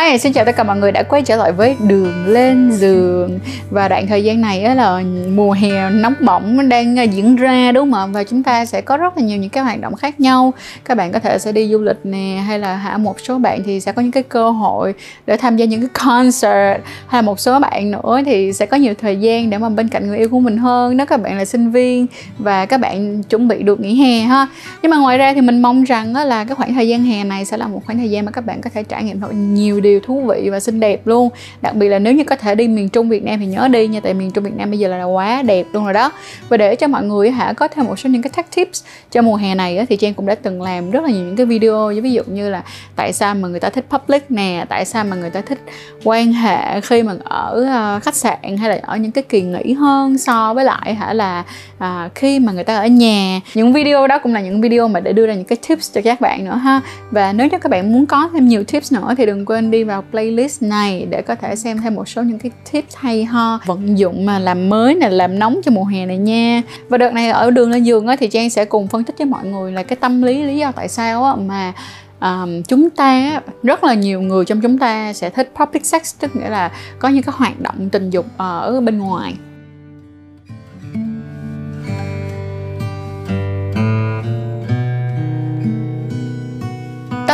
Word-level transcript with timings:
Hi, 0.00 0.18
xin 0.18 0.32
chào 0.32 0.44
tất 0.44 0.56
cả 0.56 0.62
mọi 0.62 0.76
người 0.76 0.92
đã 0.92 1.02
quay 1.02 1.22
trở 1.22 1.36
lại 1.36 1.52
với 1.52 1.76
Đường 1.86 2.26
lên 2.26 2.72
giường. 2.72 3.38
Và 3.70 3.88
đoạn 3.88 4.06
thời 4.06 4.24
gian 4.24 4.40
này 4.40 4.74
là 4.76 5.02
mùa 5.34 5.52
hè 5.52 5.90
nóng 5.90 6.14
bỏng 6.20 6.68
đang 6.68 6.98
à, 6.98 7.02
diễn 7.02 7.36
ra 7.36 7.72
đúng 7.72 7.92
không 7.92 8.00
ạ? 8.00 8.12
Và 8.12 8.24
chúng 8.24 8.42
ta 8.42 8.64
sẽ 8.64 8.80
có 8.80 8.96
rất 8.96 9.16
là 9.16 9.22
nhiều 9.22 9.38
những 9.38 9.50
cái 9.50 9.64
hoạt 9.64 9.80
động 9.80 9.94
khác 9.94 10.20
nhau. 10.20 10.52
Các 10.84 10.96
bạn 10.96 11.12
có 11.12 11.18
thể 11.18 11.38
sẽ 11.38 11.52
đi 11.52 11.68
du 11.68 11.82
lịch 11.82 11.96
nè 12.04 12.42
Hay 12.46 12.58
là 12.58 12.76
hả 12.76 12.96
một 12.96 13.20
số 13.20 13.38
bạn 13.38 13.62
thì 13.66 13.80
sẽ 13.80 13.92
có 13.92 14.02
những 14.02 14.12
cái 14.12 14.22
cơ 14.22 14.50
hội 14.50 14.94
để 15.26 15.36
tham 15.36 15.56
gia 15.56 15.64
những 15.64 15.80
cái 15.80 15.90
concert 16.06 16.80
Hay 17.06 17.18
là 17.18 17.22
một 17.22 17.40
số 17.40 17.58
bạn 17.58 17.90
nữa 17.90 18.20
thì 18.26 18.52
sẽ 18.52 18.66
có 18.66 18.76
nhiều 18.76 18.94
thời 19.00 19.16
gian 19.16 19.50
để 19.50 19.58
mà 19.58 19.68
bên 19.68 19.88
cạnh 19.88 20.06
người 20.06 20.18
yêu 20.18 20.28
của 20.28 20.40
mình 20.40 20.56
hơn. 20.56 20.96
Nếu 20.96 21.06
các 21.06 21.22
bạn 21.22 21.38
là 21.38 21.44
sinh 21.44 21.70
viên 21.70 22.06
và 22.38 22.66
các 22.66 22.80
bạn 22.80 23.22
chuẩn 23.22 23.48
bị 23.48 23.62
được 23.62 23.80
nghỉ 23.80 23.94
hè 23.94 24.20
ha. 24.20 24.46
Nhưng 24.82 24.90
mà 24.90 24.96
ngoài 24.96 25.18
ra 25.18 25.34
thì 25.34 25.40
mình 25.40 25.62
mong 25.62 25.84
rằng 25.84 26.14
là 26.14 26.44
cái 26.44 26.54
khoảng 26.54 26.74
thời 26.74 26.88
gian 26.88 27.04
hè 27.04 27.24
này 27.24 27.44
sẽ 27.44 27.56
là 27.56 27.66
một 27.66 27.82
khoảng 27.86 27.98
thời 27.98 28.10
gian 28.10 28.24
mà 28.24 28.30
các 28.30 28.46
bạn 28.46 28.60
có 28.60 28.70
thể 28.74 28.82
trải 28.82 29.04
nghiệm 29.04 29.20
thật 29.20 29.32
nhiều 29.32 29.81
điều 29.82 30.00
thú 30.00 30.20
vị 30.20 30.48
và 30.50 30.60
xinh 30.60 30.80
đẹp 30.80 31.06
luôn. 31.06 31.28
Đặc 31.62 31.74
biệt 31.74 31.88
là 31.88 31.98
nếu 31.98 32.14
như 32.14 32.24
có 32.24 32.36
thể 32.36 32.54
đi 32.54 32.68
miền 32.68 32.88
trung 32.88 33.08
việt 33.08 33.24
nam 33.24 33.40
thì 33.40 33.46
nhớ 33.46 33.68
đi 33.68 33.86
nha 33.86 34.00
tại 34.00 34.14
miền 34.14 34.30
trung 34.30 34.44
việt 34.44 34.56
nam 34.56 34.70
bây 34.70 34.78
giờ 34.78 34.88
là 34.88 35.04
quá 35.04 35.42
đẹp 35.42 35.66
luôn 35.72 35.84
rồi 35.84 35.92
đó. 35.92 36.12
Và 36.48 36.56
để 36.56 36.76
cho 36.76 36.88
mọi 36.88 37.04
người 37.04 37.30
hả 37.30 37.52
có 37.52 37.68
thêm 37.68 37.86
một 37.86 37.98
số 37.98 38.10
những 38.10 38.22
cái 38.22 38.30
tech 38.36 38.46
tips 38.56 38.84
cho 39.10 39.22
mùa 39.22 39.36
hè 39.36 39.54
này 39.54 39.86
thì 39.88 39.96
trang 39.96 40.14
cũng 40.14 40.26
đã 40.26 40.34
từng 40.34 40.62
làm 40.62 40.90
rất 40.90 41.02
là 41.02 41.10
nhiều 41.10 41.24
những 41.24 41.36
cái 41.36 41.46
video 41.46 41.92
ví 42.02 42.12
dụ 42.12 42.22
như 42.26 42.50
là 42.50 42.62
tại 42.96 43.12
sao 43.12 43.34
mà 43.34 43.48
người 43.48 43.60
ta 43.60 43.70
thích 43.70 43.84
public 43.90 44.30
nè 44.30 44.66
tại 44.68 44.84
sao 44.84 45.04
mà 45.04 45.16
người 45.16 45.30
ta 45.30 45.40
thích 45.40 45.58
quan 46.04 46.32
hệ 46.32 46.80
khi 46.80 47.02
mà 47.02 47.14
ở 47.24 47.66
ờ, 47.72 48.00
khách 48.02 48.14
sạn 48.14 48.56
hay 48.56 48.70
là 48.70 48.80
ở 48.82 48.96
những 48.96 49.12
cái 49.12 49.24
kỳ 49.28 49.42
nghỉ 49.42 49.72
hơn 49.72 50.18
so 50.18 50.54
với 50.54 50.64
lại 50.64 50.94
hả 50.94 51.12
là 51.12 51.44
à, 51.78 52.08
khi 52.14 52.38
mà 52.38 52.52
người 52.52 52.64
ta 52.64 52.76
ở 52.76 52.86
nhà. 52.86 53.40
Những 53.54 53.72
video 53.72 54.06
đó 54.06 54.18
cũng 54.18 54.34
là 54.34 54.40
những 54.40 54.60
video 54.60 54.88
mà 54.88 55.00
để 55.00 55.12
đưa 55.12 55.26
ra 55.26 55.34
những 55.34 55.44
cái 55.44 55.58
tips 55.68 55.94
cho 55.94 56.00
các 56.04 56.20
bạn 56.20 56.44
nữa 56.44 56.54
ha. 56.54 56.80
Và 57.10 57.32
nếu 57.32 57.46
như 57.46 57.58
các 57.58 57.68
bạn 57.70 57.92
muốn 57.92 58.06
có 58.06 58.30
thêm 58.32 58.48
nhiều 58.48 58.64
tips 58.64 58.92
nữa 58.92 59.14
thì 59.18 59.26
đừng 59.26 59.44
quên 59.46 59.70
đi 59.72 59.84
vào 59.84 60.04
playlist 60.10 60.62
này 60.62 61.06
để 61.10 61.22
có 61.22 61.34
thể 61.34 61.56
xem 61.56 61.78
thêm 61.82 61.94
một 61.94 62.08
số 62.08 62.22
những 62.22 62.38
cái 62.38 62.52
tips 62.72 62.96
hay 62.96 63.24
ho 63.24 63.60
vận 63.66 63.98
dụng 63.98 64.26
mà 64.26 64.38
làm 64.38 64.68
mới 64.68 64.94
này 64.94 65.10
làm 65.10 65.38
nóng 65.38 65.60
cho 65.64 65.70
mùa 65.70 65.84
hè 65.84 66.06
này 66.06 66.18
nha. 66.18 66.62
Và 66.88 66.98
đợt 66.98 67.12
này 67.12 67.28
ở 67.28 67.50
đường 67.50 67.70
lên 67.70 67.82
giường 67.82 68.06
á, 68.06 68.16
thì 68.16 68.28
trang 68.28 68.50
sẽ 68.50 68.64
cùng 68.64 68.88
phân 68.88 69.04
tích 69.04 69.18
với 69.18 69.26
mọi 69.26 69.46
người 69.46 69.72
là 69.72 69.82
cái 69.82 69.96
tâm 69.96 70.22
lý 70.22 70.42
lý 70.42 70.58
do 70.58 70.72
tại 70.72 70.88
sao 70.88 71.24
á, 71.24 71.34
mà 71.34 71.72
um, 72.20 72.62
chúng 72.62 72.90
ta 72.90 73.40
rất 73.62 73.84
là 73.84 73.94
nhiều 73.94 74.20
người 74.20 74.44
trong 74.44 74.60
chúng 74.60 74.78
ta 74.78 75.12
sẽ 75.12 75.30
thích 75.30 75.52
public 75.56 75.86
sex 75.86 76.14
tức 76.20 76.36
nghĩa 76.36 76.48
là 76.48 76.70
có 76.98 77.08
những 77.08 77.22
cái 77.22 77.34
hoạt 77.38 77.60
động 77.60 77.88
tình 77.90 78.10
dục 78.10 78.26
ờ, 78.36 78.60
ở 78.60 78.80
bên 78.80 78.98
ngoài. 78.98 79.34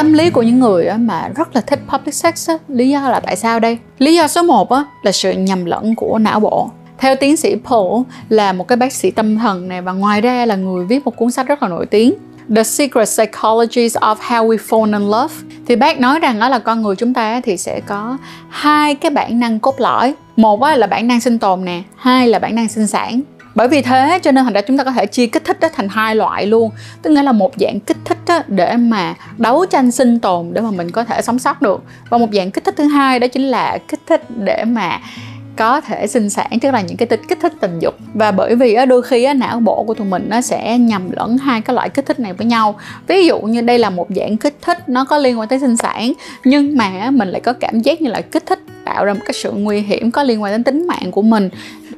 Tâm 0.09 0.13
lý 0.13 0.31
của 0.31 0.43
những 0.43 0.61
người 0.61 0.89
mà 0.99 1.29
rất 1.37 1.55
là 1.55 1.61
thích 1.61 1.81
public 1.89 2.15
sex 2.15 2.51
lý 2.69 2.91
do 2.91 3.09
là 3.09 3.21
tại 3.21 3.37
sao 3.37 3.61
đây? 3.61 3.79
Lý 3.99 4.15
do 4.15 4.29
số 4.29 4.43
1 4.43 4.69
là 5.03 5.13
sự 5.13 5.33
nhầm 5.33 5.65
lẫn 5.65 5.95
của 5.95 6.19
não 6.19 6.41
bộ. 6.41 6.71
Theo 6.99 7.17
tiến 7.17 7.37
sĩ 7.37 7.57
Paul 7.65 8.03
là 8.29 8.53
một 8.53 8.69
cái 8.69 8.77
bác 8.77 8.93
sĩ 8.93 9.11
tâm 9.11 9.39
thần 9.39 9.69
này 9.69 9.83
và 9.83 9.93
ngoài 9.93 10.21
ra 10.21 10.47
là 10.47 10.57
người 10.57 10.85
viết 10.85 11.05
một 11.05 11.17
cuốn 11.17 11.31
sách 11.31 11.47
rất 11.47 11.63
là 11.63 11.69
nổi 11.69 11.87
tiếng, 11.87 12.15
The 12.57 12.63
Secret 12.63 13.09
Psychologies 13.09 13.97
of 13.97 14.17
How 14.17 14.49
We 14.49 14.57
Fall 14.69 14.99
in 14.99 15.11
Love. 15.11 15.35
Thì 15.67 15.77
bác 15.77 16.01
nói 16.01 16.19
rằng 16.19 16.41
đó 16.41 16.49
là 16.49 16.59
con 16.59 16.83
người 16.83 16.97
chúng 16.97 17.15
ta 17.15 17.41
thì 17.45 17.57
sẽ 17.57 17.81
có 17.81 18.19
hai 18.49 18.95
cái 18.95 19.11
bản 19.11 19.41
năng 19.41 19.61
cốt 19.61 19.81
lõi. 19.81 20.15
Một 20.37 20.63
là 20.63 20.87
bản 20.87 21.09
năng 21.09 21.21
sinh 21.21 21.39
tồn 21.39 21.65
nè, 21.65 21.83
hai 21.97 22.29
là 22.29 22.39
bản 22.39 22.55
năng 22.55 22.69
sinh 22.69 22.87
sản 22.87 23.21
bởi 23.59 23.69
vì 23.69 23.83
thế 23.83 24.19
cho 24.23 24.33
nên 24.33 24.45
thành 24.45 24.53
ra 24.53 24.61
chúng 24.61 24.79
ta 24.79 24.85
có 24.85 24.93
thể 24.93 25.07
chia 25.07 25.27
kích 25.27 25.45
thích 25.45 25.61
đó 25.61 25.69
thành 25.75 25.89
hai 25.89 26.17
loại 26.17 26.47
luôn. 26.47 26.71
Tức 27.03 27.11
nghĩa 27.11 27.23
là 27.23 27.33
một 27.33 27.53
dạng 27.61 27.81
kích 27.81 27.97
thích 28.05 28.19
đó 28.27 28.43
để 28.49 28.77
mà 28.77 29.15
đấu 29.39 29.67
tranh 29.67 29.91
sinh 29.91 30.21
tồn 30.21 30.49
để 30.53 30.61
mà 30.61 30.71
mình 30.71 30.91
có 30.91 31.05
thể 31.05 31.23
sống 31.23 31.39
sót 31.39 31.63
được. 31.63 31.83
Và 32.09 32.19
một 32.19 32.27
dạng 32.33 32.51
kích 32.51 32.65
thích 32.65 32.75
thứ 32.77 32.85
hai 32.85 33.19
đó 33.19 33.27
chính 33.27 33.43
là 33.43 33.79
kích 33.89 34.01
thích 34.07 34.23
để 34.45 34.65
mà 34.65 35.01
có 35.57 35.81
thể 35.81 36.07
sinh 36.07 36.31
sản, 36.31 36.51
tức 36.61 36.71
là 36.71 36.81
những 36.81 36.97
cái 36.97 37.07
tích 37.07 37.21
kích 37.29 37.39
thích 37.43 37.53
tình 37.61 37.79
dục. 37.79 37.95
Và 38.15 38.31
bởi 38.31 38.57
vì 38.57 38.77
đôi 38.89 39.03
khi 39.03 39.35
não 39.35 39.61
bộ 39.61 39.85
của 39.85 39.95
tụi 39.95 40.07
mình 40.07 40.27
nó 40.29 40.41
sẽ 40.41 40.79
nhầm 40.79 41.11
lẫn 41.11 41.39
hai 41.39 41.61
cái 41.61 41.75
loại 41.75 41.89
kích 41.89 42.07
thích 42.07 42.21
này 42.21 42.33
với 42.33 42.47
nhau. 42.47 42.79
Ví 43.07 43.27
dụ 43.27 43.41
như 43.41 43.61
đây 43.61 43.79
là 43.79 43.91
một 43.91 44.07
dạng 44.17 44.37
kích 44.37 44.57
thích 44.63 44.89
nó 44.89 45.05
có 45.05 45.19
liên 45.19 45.39
quan 45.39 45.49
tới 45.49 45.61
sinh 45.61 45.77
sản, 45.77 46.13
nhưng 46.45 46.77
mà 46.77 47.11
mình 47.11 47.29
lại 47.29 47.41
có 47.41 47.53
cảm 47.53 47.81
giác 47.81 48.03
như 48.03 48.11
là 48.11 48.21
kích 48.21 48.47
thích 48.47 48.61
tạo 48.85 49.05
ra 49.05 49.15
một 49.15 49.21
cái 49.25 49.33
sự 49.33 49.53
nguy 49.53 49.81
hiểm 49.81 50.11
có 50.11 50.23
liên 50.23 50.43
quan 50.43 50.53
đến 50.53 50.65
tính 50.65 50.87
mạng 50.87 51.11
của 51.13 51.23
mình 51.23 51.51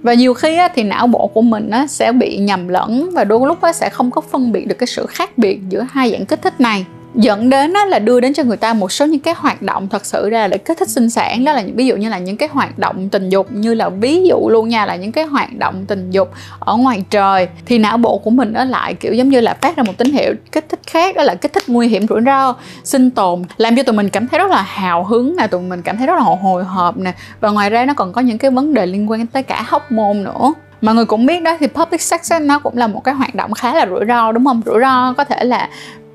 và 0.03 0.15
nhiều 0.15 0.34
khi 0.34 0.56
á, 0.56 0.69
thì 0.75 0.83
não 0.83 1.06
bộ 1.06 1.27
của 1.27 1.43
mình 1.43 1.71
á, 1.71 1.87
sẽ 1.87 2.12
bị 2.12 2.38
nhầm 2.38 2.69
lẫn 2.69 3.11
và 3.12 3.25
đôi 3.25 3.47
lúc 3.47 3.61
á, 3.61 3.72
sẽ 3.72 3.88
không 3.88 4.11
có 4.11 4.21
phân 4.21 4.53
biệt 4.53 4.65
được 4.66 4.78
cái 4.78 4.87
sự 4.87 5.06
khác 5.06 5.38
biệt 5.38 5.59
giữa 5.69 5.87
hai 5.91 6.11
dạng 6.11 6.27
kích 6.27 6.43
thích 6.43 6.61
này 6.61 6.84
dẫn 7.15 7.50
đến 7.50 7.71
là 7.71 7.98
đưa 7.98 8.21
đến 8.21 8.34
cho 8.34 8.43
người 8.43 8.56
ta 8.56 8.75
một 8.75 8.93
số 8.93 9.06
những 9.06 9.21
cái 9.21 9.34
hoạt 9.38 9.62
động 9.62 9.88
thật 9.88 10.06
sự 10.06 10.31
ra 10.31 10.41
là 10.41 10.48
để 10.48 10.59
kích 10.59 10.78
thích 10.78 10.88
sinh 10.88 11.10
sản. 11.10 11.44
Đó 11.44 11.53
là 11.53 11.62
ví 11.75 11.87
dụ 11.87 11.97
như 11.97 12.09
là 12.09 12.19
những 12.19 12.37
cái 12.37 12.48
hoạt 12.53 12.78
động 12.78 13.09
tình 13.09 13.28
dục, 13.28 13.53
như 13.53 13.75
là 13.75 13.88
ví 13.88 14.22
dụ 14.28 14.48
luôn 14.48 14.69
nha, 14.69 14.87
là 14.87 14.97
những 14.97 15.12
cái 15.12 15.25
hoạt 15.25 15.56
động 15.56 15.87
tình 15.87 16.10
dục 16.10 16.31
ở 16.59 16.76
ngoài 16.76 17.04
trời, 17.10 17.48
thì 17.66 17.78
não 17.78 17.97
bộ 17.97 18.19
của 18.19 18.31
mình 18.31 18.53
nó 18.53 18.65
lại 18.65 18.94
kiểu 18.94 19.15
giống 19.15 19.28
như 19.28 19.41
là 19.41 19.56
phát 19.60 19.76
ra 19.76 19.82
một 19.82 19.98
tín 19.98 20.12
hiệu 20.12 20.34
kích 20.53 20.69
thích 20.69 20.81
khác, 20.87 21.16
đó 21.16 21.22
là 21.22 21.34
kích 21.34 21.53
thích 21.53 21.65
nguy 21.66 21.88
hiểm 21.88 22.06
rủi 22.09 22.21
ro, 22.26 22.54
sinh 22.84 23.10
tồn, 23.10 23.42
làm 23.56 23.77
cho 23.77 23.82
tụi 23.82 23.97
mình 23.97 24.09
cảm 24.09 24.28
thấy 24.28 24.38
rất 24.38 24.50
là 24.50 24.62
hào 24.62 25.04
hứng 25.04 25.37
nè, 25.37 25.47
tụi 25.47 25.60
mình 25.60 25.82
cảm 25.82 25.97
thấy 25.97 26.06
rất 26.06 26.15
là 26.15 26.22
hồi 26.22 26.65
hộp 26.65 26.97
nè. 26.97 27.12
Và 27.41 27.50
ngoài 27.50 27.71
ra 27.71 27.84
nó 27.84 27.94
còn 27.94 28.12
có 28.12 28.21
những 28.21 28.38
cái 28.38 28.50
vấn 28.50 28.75
đề 28.75 28.87
liên 28.87 29.10
quan 29.10 29.27
tới 29.27 29.42
cả 29.42 29.65
hóc 29.66 29.92
môn 29.92 30.25
nữa. 30.25 30.53
Mọi 30.81 30.94
người 30.94 31.04
cũng 31.04 31.27
biết 31.27 31.42
đó, 31.42 31.56
thì 31.60 31.66
public 31.66 32.00
sex 32.00 32.32
nó 32.42 32.59
cũng 32.59 32.77
là 32.77 32.87
một 32.87 33.04
cái 33.04 33.15
hoạt 33.15 33.34
động 33.34 33.54
khá 33.54 33.75
là 33.75 33.87
rủi 33.91 34.04
ro, 34.09 34.32
đúng 34.32 34.44
không? 34.44 34.62
Rủi 34.66 34.81
ro 34.81 35.12
có 35.12 35.25
thể 35.25 35.44
là 35.44 35.69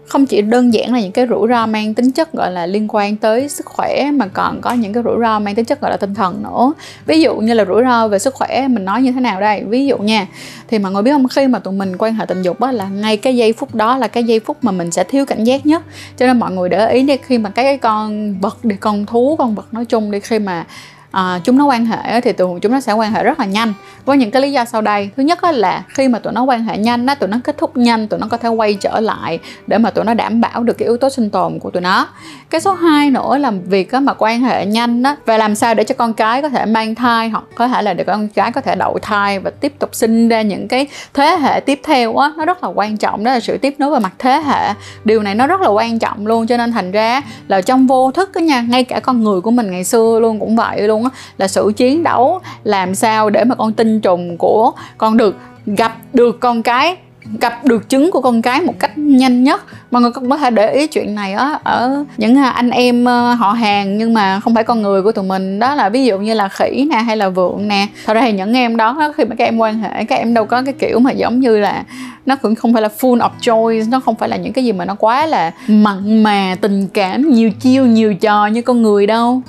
không 0.08 0.26
chỉ 0.26 0.42
đơn 0.42 0.74
giản 0.74 0.94
là 0.94 1.00
những 1.00 1.12
cái 1.12 1.28
rủi 1.28 1.48
ro 1.50 1.66
mang 1.66 1.94
tính 1.94 2.12
chất, 2.12 2.34
gọi 2.34 2.52
là, 2.52 2.66
liên 2.66 2.88
quan 2.90 3.16
tới 3.16 3.50
sức 3.50 3.66
khỏe, 3.66 4.12
mà 4.12 4.28
còn 4.28 4.62
có 4.62 4.74
những 4.74 4.94
cái 4.94 5.04
rủi 5.04 5.16
ro 5.22 5.40
mang 5.40 5.56
tính 5.56 5.66
chất, 5.66 5.82
gọi 5.82 5.92
là, 5.92 5.98
tinh 5.98 6.14
thần 6.14 6.44
nữa. 6.44 6.74
Ví 7.06 7.22
dụ 7.22 7.36
như 7.36 7.54
là 7.54 7.66
rủi 7.66 7.84
ro 7.84 8.08
về 8.08 8.20
sức 8.20 8.34
khỏe, 8.34 8.68
mình 8.68 8.86
nói 8.86 9.02
như 9.02 9.12
thế 9.12 9.22
nào 9.22 9.42
đây? 9.42 9.64
Ví 9.68 9.86
dụ 9.86 9.98
nha, 9.98 10.28
thì 10.68 10.80
mọi 10.80 10.92
người 10.92 11.04
biết 11.04 11.12
không? 11.12 11.28
Khi 11.28 11.48
mà 11.48 11.60
tụi 11.60 11.74
mình 11.74 11.98
quan 11.98 12.14
hệ 12.14 12.26
tình 12.26 12.42
dục 12.42 12.62
á, 12.62 12.72
là 12.72 12.88
ngay 12.88 13.18
cái 13.18 13.38
giây 13.38 13.54
phút 13.54 13.76
đó 13.76 13.98
là 13.98 14.08
cái 14.08 14.24
giây 14.24 14.40
phút 14.40 14.58
mà 14.62 14.72
mình 14.72 14.92
sẽ 14.92 15.04
thiếu 15.04 15.26
cảnh 15.26 15.44
giác 15.44 15.66
nhất. 15.66 15.84
Cho 16.18 16.28
nên 16.28 16.40
mọi 16.40 16.52
người 16.52 16.70
để 16.70 16.92
ý 16.92 17.04
đi, 17.04 17.18
khi 17.18 17.38
mà 17.38 17.50
cái 17.50 17.78
con 17.78 18.36
vật 18.40 18.66
đi, 18.66 18.76
con 18.76 19.06
thú, 19.06 19.36
con 19.40 19.56
vật 19.56 19.68
nói 19.72 19.86
chung 19.86 20.12
đi, 20.12 20.20
khi 20.20 20.40
mà 20.40 20.66
à, 21.16 21.40
chúng 21.44 21.58
nó 21.58 21.66
quan 21.66 21.86
hệ 21.86 22.22
thì 22.22 22.32
tụi 22.32 22.60
chúng 22.60 22.72
nó 22.72 22.80
sẽ 22.80 22.94
quan 22.94 23.12
hệ 23.12 23.24
rất 23.24 23.40
là 23.40 23.46
nhanh. 23.46 23.74
Với 24.06 24.18
những 24.18 24.32
cái 24.32 24.42
lý 24.42 24.52
do 24.52 24.66
sau 24.66 24.82
đây. 24.82 25.10
Thứ 25.18 25.24
nhất 25.24 25.44
là 25.44 25.84
khi 25.88 26.08
mà 26.08 26.20
tụi 26.20 26.34
nó 26.34 26.44
quan 26.44 26.64
hệ 26.64 26.78
nhanh 26.78 27.06
á 27.06 27.16
tụi 27.16 27.30
nó 27.30 27.38
kết 27.44 27.58
thúc 27.58 27.78
nhanh 27.78 28.08
tụi 28.08 28.20
nó 28.20 28.28
có 28.28 28.38
thể 28.38 28.50
quay 28.50 28.74
trở 28.74 29.00
lại 29.00 29.40
để 29.68 29.78
mà 29.78 29.90
tụi 29.90 30.06
nó 30.06 30.14
đảm 30.14 30.42
bảo 30.42 30.64
được 30.64 30.74
cái 30.74 30.88
yếu 30.88 30.98
tố 30.98 31.10
sinh 31.10 31.30
tồn 31.30 31.60
của 31.60 31.70
tụi 31.70 31.82
nó. 31.82 32.08
Cái 32.50 32.62
số 32.62 32.74
2 32.74 33.10
nữa 33.10 33.38
là 33.38 33.52
việc 33.66 33.92
á, 33.92 34.00
mà 34.00 34.14
quan 34.14 34.42
hệ 34.42 34.66
nhanh 34.66 35.04
á 35.04 35.16
và 35.26 35.38
làm 35.38 35.56
sao 35.56 35.74
để 35.74 35.84
cho 35.84 35.96
con 35.98 36.14
cái 36.14 36.42
có 36.42 36.50
thể 36.50 36.66
mang 36.66 36.96
thai 36.96 37.30
hoặc 37.30 37.44
có 37.56 37.68
thể 37.68 37.82
là 37.82 37.94
để 37.94 38.04
con 38.04 38.28
cái 38.28 38.52
có 38.52 38.62
thể 38.62 38.76
đậu 38.76 39.00
thai 39.02 39.40
và 39.40 39.50
tiếp 39.50 39.74
tục 39.80 39.90
sinh 39.96 40.30
ra 40.30 40.42
những 40.42 40.68
cái 40.68 40.88
thế 41.14 41.38
hệ 41.42 41.60
tiếp 41.60 41.80
theo 41.84 42.18
á 42.18 42.32
nó 42.38 42.46
rất 42.46 42.64
là 42.64 42.70
quan 42.70 42.98
trọng. 42.98 43.24
Đó 43.24 43.32
là 43.32 43.40
sự 43.40 43.58
tiếp 43.58 43.76
nối 43.78 43.92
về 43.92 44.00
mặt 44.00 44.14
thế 44.20 44.42
hệ. 44.46 44.74
Điều 45.04 45.24
này 45.24 45.36
nó 45.36 45.48
rất 45.48 45.62
là 45.62 45.70
quan 45.70 46.00
trọng 46.00 46.28
luôn. 46.28 46.48
Cho 46.48 46.58
nên 46.58 46.72
thành 46.72 46.92
ra 46.92 47.22
là 47.48 47.62
trong 47.62 47.88
vô 47.88 48.12
thức 48.12 48.32
đó 48.36 48.40
nha 48.40 48.62
ngay 48.62 48.84
cả 48.84 49.00
con 49.00 49.24
người 49.24 49.42
của 49.42 49.52
mình 49.52 49.72
ngày 49.72 49.84
xưa 49.84 50.20
luôn 50.22 50.40
cũng 50.40 50.56
vậy 50.56 50.82
luôn 50.82 51.05
là 51.38 51.48
sự 51.48 51.72
chiến 51.78 52.04
đấu 52.04 52.40
làm 52.64 52.96
sao 52.96 53.30
để 53.30 53.44
mà 53.44 53.56
con 53.56 53.74
tinh 53.74 54.02
trùng 54.02 54.38
của 54.38 54.72
con 54.98 55.18
được 55.18 55.36
gặp 55.66 55.98
được 56.14 56.40
con 56.40 56.64
cái, 56.64 56.96
gặp 57.40 57.66
được 57.66 57.90
trứng 57.90 58.12
của 58.12 58.22
con 58.22 58.42
cái 58.42 58.62
một 58.62 58.74
cách 58.80 58.98
nhanh 58.98 59.44
nhất. 59.44 59.64
Mọi 59.92 60.02
người 60.02 60.12
cũng 60.12 60.30
có 60.30 60.38
thể 60.38 60.50
để 60.50 60.74
ý 60.74 60.88
chuyện 60.88 61.16
này 61.16 61.34
á, 61.34 61.60
ở 61.64 62.04
những 62.18 62.38
à, 62.38 62.50
anh 62.50 62.70
em 62.70 63.06
ờ, 63.06 63.34
họ 63.34 63.52
hàng 63.52 63.98
nhưng 63.98 64.14
mà 64.14 64.40
không 64.40 64.56
phải 64.56 64.64
con 64.64 64.82
người 64.82 65.02
của 65.02 65.12
tụi 65.12 65.26
mình. 65.26 65.60
Đó 65.60 65.76
là 65.76 65.90
ví 65.90 66.06
dụ 66.06 66.18
như 66.18 66.34
là 66.34 66.48
khỉ 66.48 66.88
nè 66.90 66.98
hay 66.98 67.18
là 67.18 67.30
vượng 67.30 67.68
nè. 67.68 67.88
Thật 68.06 68.14
ra 68.14 68.22
thì 68.22 68.32
những 68.32 68.54
em 68.54 68.78
đó, 68.78 69.14
khi 69.18 69.26
mà 69.26 69.36
các 69.36 69.46
em 69.46 69.58
quan 69.58 69.80
hệ, 69.80 70.04
các 70.04 70.16
em 70.16 70.34
đâu 70.34 70.46
có 70.46 70.62
cái 70.62 70.74
kiểu 70.74 71.00
mà 71.00 71.12
giống 71.12 71.40
như 71.40 71.58
là 71.58 71.84
nó 72.26 72.36
cũng 72.36 72.56
không 72.56 72.74
phải 72.74 72.82
là 72.82 72.90
full 73.00 73.18
of 73.18 73.30
joy 73.42 73.90
nó 73.90 74.00
không 74.00 74.16
phải 74.16 74.30
là 74.30 74.38
những 74.38 74.54
cái 74.54 74.66
gì 74.66 74.72
mà 74.72 74.86
nó 74.86 74.96
quá 74.96 75.26
là 75.26 75.52
mặn 75.68 76.24
mà, 76.24 76.56
tình 76.62 76.88
cảm, 76.94 77.30
nhiều 77.30 77.52
chiêu, 77.60 77.86
nhiều 77.86 78.14
trò 78.14 78.48
như 78.48 78.62
con 78.62 78.82
người 78.82 79.08
đâu. 79.08 79.42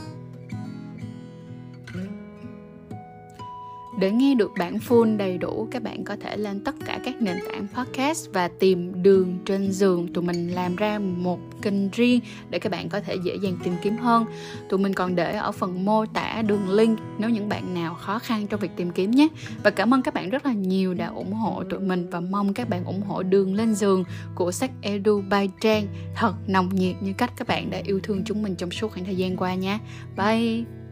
Để 3.99 4.11
nghe 4.11 4.35
được 4.35 4.53
bản 4.59 4.79
full 4.89 5.17
đầy 5.17 5.39
đủ, 5.39 5.69
các 5.71 5.83
bạn 5.83 6.05
có 6.05 6.17
thể 6.21 6.37
lên 6.37 6.61
tất 6.61 6.75
cả 6.87 6.99
các 7.05 7.23
nền 7.23 7.37
tảng 7.49 7.67
podcast 7.75 8.33
và 8.33 8.49
tìm 8.49 9.03
đường 9.03 9.39
trên 9.45 9.73
giường. 9.73 10.13
Tụi 10.13 10.25
mình 10.25 10.49
làm 10.49 10.77
ra 10.77 10.99
một 10.99 11.39
kênh 11.63 11.91
riêng 11.91 12.21
để 12.51 12.59
các 12.59 12.73
bạn 12.73 12.89
có 12.89 13.01
thể 13.01 13.17
dễ 13.25 13.37
dàng 13.43 13.57
tìm 13.65 13.75
kiếm 13.83 13.97
hơn. 13.97 14.25
Tụi 14.69 14.79
mình 14.79 14.95
còn 14.95 15.17
để 15.17 15.37
ở 15.37 15.53
phần 15.53 15.85
mô 15.85 16.07
tả 16.07 16.43
đường 16.43 16.69
link 16.69 16.99
nếu 17.19 17.31
những 17.31 17.49
bạn 17.49 17.75
nào 17.75 17.95
khó 17.95 18.19
khăn 18.19 18.47
trong 18.47 18.61
việc 18.61 18.71
tìm 18.77 18.91
kiếm 18.91 19.11
nhé. 19.11 19.29
Và 19.63 19.71
cảm 19.71 19.95
ơn 19.95 20.03
các 20.03 20.15
bạn 20.15 20.31
rất 20.31 20.47
là 20.47 20.53
nhiều 20.53 20.95
đã 20.95 21.07
ủng 21.07 21.33
hộ 21.33 21.65
tụi 21.71 21.81
mình 21.81 22.11
và 22.11 22.21
mong 22.21 22.55
các 22.55 22.69
bạn 22.69 22.85
ủng 22.85 23.03
hộ 23.03 23.23
đường 23.23 23.55
lên 23.55 23.75
giường 23.75 24.05
của 24.35 24.53
sách 24.53 24.71
Edu 24.83 25.23
by 25.31 25.49
Trang 25.61 25.87
thật 26.15 26.35
nồng 26.47 26.69
nhiệt 26.75 26.97
như 27.01 27.13
cách 27.13 27.33
các 27.37 27.49
bạn 27.49 27.71
đã 27.71 27.81
yêu 27.85 28.01
thương 28.03 28.23
chúng 28.25 28.43
mình 28.43 28.55
trong 28.57 28.71
suốt 28.71 28.93
khoảng 28.93 29.05
thời 29.05 29.17
gian 29.17 29.37
qua 29.37 29.55
nha. 29.55 29.79
Bye! 30.17 30.86